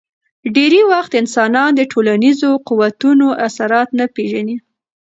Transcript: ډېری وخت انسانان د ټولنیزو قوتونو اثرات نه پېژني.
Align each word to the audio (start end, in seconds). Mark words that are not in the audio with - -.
ډېری 0.55 0.81
وخت 0.91 1.11
انسانان 1.21 1.69
د 1.75 1.81
ټولنیزو 1.91 2.51
قوتونو 2.67 3.27
اثرات 3.47 3.89
نه 3.99 4.05
پېژني. 4.15 4.57